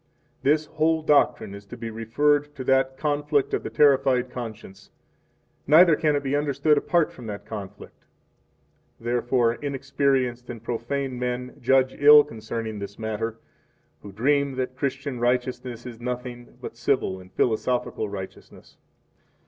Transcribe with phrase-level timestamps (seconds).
[0.41, 4.89] 17 This whole doctrine is to be referred to that conflict of the terrified conscience,
[5.67, 8.07] neither can it be understood apart from that conflict.
[8.99, 13.37] Therefore 18 inexperienced and profane men judge ill concerning this matter,
[14.01, 18.77] who dream that Christian righteousness is nothing but civil and philosophical righteousness.